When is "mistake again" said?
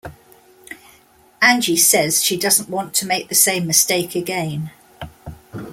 3.67-4.71